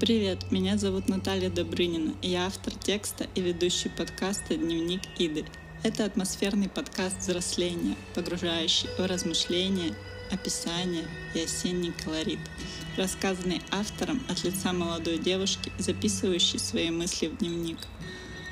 Привет, 0.00 0.52
меня 0.52 0.78
зовут 0.78 1.08
Наталья 1.08 1.50
Добрынина, 1.50 2.14
я 2.22 2.46
автор 2.46 2.72
текста 2.72 3.26
и 3.34 3.40
ведущий 3.40 3.88
подкаста 3.88 4.56
«Дневник 4.56 5.00
Иды». 5.18 5.44
Это 5.82 6.04
атмосферный 6.04 6.68
подкаст 6.68 7.18
взросления, 7.18 7.96
погружающий 8.14 8.86
в 8.96 9.04
размышления, 9.04 9.92
описание 10.30 11.02
и 11.34 11.40
осенний 11.40 11.90
колорит, 11.90 12.38
рассказанный 12.96 13.60
автором 13.72 14.22
от 14.28 14.44
лица 14.44 14.72
молодой 14.72 15.18
девушки, 15.18 15.72
записывающей 15.78 16.60
свои 16.60 16.90
мысли 16.90 17.26
в 17.26 17.38
дневник. 17.38 17.78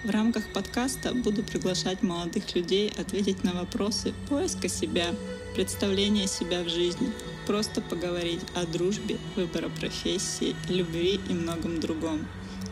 В 0.04 0.10
рамках 0.10 0.46
подкаста 0.52 1.12
буду 1.14 1.42
приглашать 1.42 2.02
молодых 2.02 2.54
людей 2.54 2.92
ответить 2.96 3.42
на 3.42 3.54
вопросы 3.54 4.14
поиска 4.28 4.68
себя, 4.68 5.06
представления 5.54 6.28
себя 6.28 6.62
в 6.62 6.68
жизни, 6.68 7.10
просто 7.46 7.80
поговорить 7.80 8.42
о 8.54 8.66
дружбе, 8.66 9.16
выбора 9.34 9.68
профессии, 9.68 10.54
любви 10.68 11.18
и 11.28 11.32
многом 11.32 11.80
другом. 11.80 12.26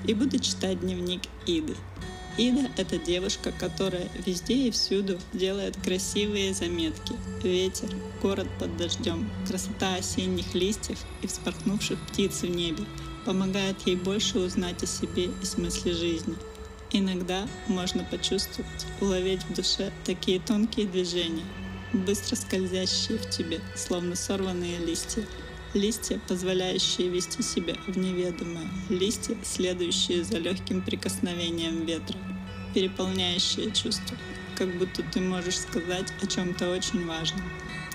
И 0.07 0.15
буду 0.15 0.39
читать 0.39 0.81
дневник 0.81 1.23
Иды. 1.47 1.75
Ида— 2.37 2.69
это 2.77 2.99
девушка, 2.99 3.53
которая 3.59 4.09
везде 4.27 4.69
и 4.69 4.71
всюду 4.71 5.19
делает 5.33 5.77
красивые 5.83 6.53
заметки. 6.53 7.15
Ветер, 7.43 7.89
город 8.21 8.49
под 8.59 8.77
дождем, 8.77 9.31
красота 9.49 9.95
осенних 9.95 10.55
листьев 10.55 10.99
и 11.23 11.27
вспорхнувших 11.27 11.99
птиц 12.09 12.43
в 12.43 12.51
небе 12.51 12.85
помогает 13.25 13.77
ей 13.87 13.97
больше 13.97 14.39
узнать 14.39 14.83
о 14.83 14.87
себе 14.87 15.31
и 15.43 15.47
смысле 15.47 15.93
жизни. 15.95 16.35
Иногда 16.97 17.49
можно 17.67 18.05
почувствовать, 18.05 18.87
уловить 19.01 19.43
в 19.43 19.53
душе 19.53 19.91
такие 20.05 20.39
тонкие 20.39 20.87
движения, 20.87 21.43
быстро 21.93 22.37
скользящие 22.37 23.19
в 23.19 23.29
тебе, 23.31 23.61
словно 23.75 24.15
сорванные 24.15 24.79
листья. 24.79 25.25
Листья, 25.75 26.21
позволяющие 26.29 27.09
вести 27.09 27.43
себя 27.43 27.75
в 27.89 27.99
неведомое. 27.99 28.69
Листья, 28.91 29.37
следующие 29.43 30.23
за 30.23 30.39
легким 30.39 30.83
прикосновением 30.83 31.85
ветра. 31.85 32.17
Переполняющие 32.75 33.73
чувства. 33.73 34.17
Как 34.57 34.73
будто 34.79 35.03
ты 35.03 35.21
можешь 35.21 35.59
сказать 35.59 36.13
о 36.23 36.29
чем-то 36.29 36.71
очень 36.71 37.05
важном. 37.07 37.43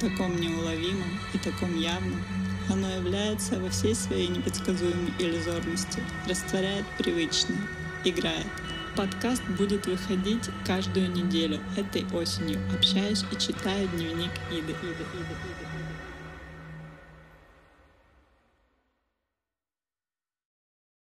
Таком 0.02 0.36
неуловимом 0.42 1.22
и 1.34 1.38
таком 1.38 1.80
явном. 1.80 2.22
Оно 2.70 2.90
является 2.96 3.62
во 3.62 3.70
всей 3.70 3.96
своей 3.96 4.28
непредсказуемой 4.28 5.14
иллюзорности. 5.20 6.04
Растворяет 6.28 6.86
привычное. 6.98 7.62
Играет. 8.04 8.46
Подкаст 9.00 9.42
будет 9.58 9.86
выходить 9.86 10.50
каждую 10.68 11.10
неделю 11.14 11.58
этой 11.78 12.06
осенью. 12.14 12.60
Общаюсь 12.76 13.24
и 13.32 13.38
читаю 13.38 13.88
дневник 13.88 14.32
Иды. 14.52 14.74
Иды, 14.74 14.74
Иды, 14.74 15.06
Иды. 15.14 16.29